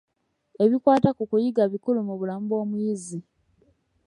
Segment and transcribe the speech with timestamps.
[0.63, 3.19] Ebikwata ku kuyigga bikulu mu bulamu bw'omuyizzi.